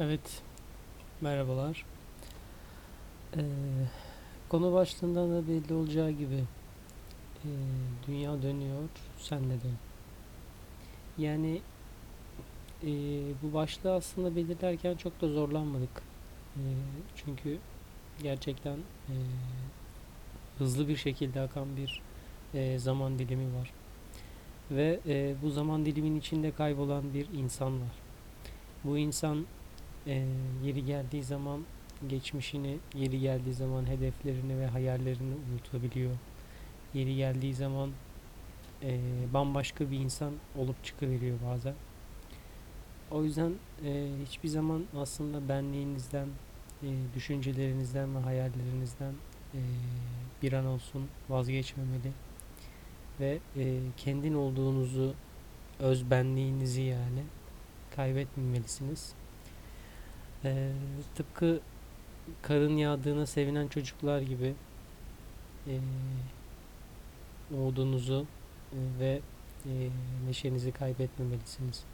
[0.00, 0.42] Evet,
[1.20, 1.84] merhabalar.
[3.36, 3.40] Ee,
[4.48, 6.44] konu başlığından da belli olacağı gibi
[7.44, 7.48] ee,
[8.06, 8.88] dünya dönüyor,
[9.18, 9.76] sen de dön.
[11.18, 11.60] Yani
[12.82, 12.88] ee,
[13.42, 16.02] bu başlığı aslında belirlerken çok da zorlanmadık.
[16.56, 16.60] Ee,
[17.16, 17.58] çünkü
[18.22, 18.76] gerçekten
[19.08, 19.14] ee,
[20.58, 22.02] hızlı bir şekilde akan bir
[22.54, 23.72] ee, zaman dilimi var.
[24.70, 27.92] Ve ee, bu zaman dilimin içinde kaybolan bir insan var.
[28.84, 29.46] Bu insan
[30.06, 30.26] ee,
[30.64, 31.60] yeri geldiği zaman
[32.08, 36.14] geçmişini, yeri geldiği zaman hedeflerini ve hayallerini unutabiliyor.
[36.94, 37.90] Yeri geldiği zaman
[38.82, 39.00] ee,
[39.34, 41.74] bambaşka bir insan olup çıkıveriyor bazen.
[43.10, 43.52] O yüzden
[43.84, 46.28] ee, hiçbir zaman aslında benliğinizden,
[46.82, 49.12] ee, düşüncelerinizden ve hayallerinizden
[49.54, 49.58] ee,
[50.42, 52.12] bir an olsun vazgeçmemeli
[53.20, 55.14] ve ee, kendin olduğunuzu,
[55.78, 57.22] öz benliğinizi yani
[57.96, 59.14] kaybetmemelisiniz.
[60.46, 60.72] Ee,
[61.14, 61.60] tıpkı
[62.42, 64.54] karın yağdığına sevinen çocuklar gibi
[65.68, 65.78] ee,
[67.50, 68.26] umudunuzu
[68.72, 69.20] e, ve
[69.66, 69.88] ee,
[70.28, 71.84] neşenizi kaybetmemelisiniz.